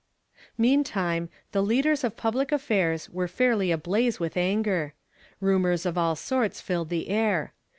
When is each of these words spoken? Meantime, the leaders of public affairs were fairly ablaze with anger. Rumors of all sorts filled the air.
Meantime, 0.57 1.29
the 1.51 1.61
leaders 1.61 2.03
of 2.03 2.17
public 2.17 2.51
affairs 2.51 3.07
were 3.11 3.27
fairly 3.27 3.69
ablaze 3.69 4.19
with 4.19 4.35
anger. 4.35 4.95
Rumors 5.39 5.85
of 5.85 5.95
all 5.95 6.15
sorts 6.15 6.59
filled 6.59 6.89
the 6.89 7.09
air. 7.09 7.53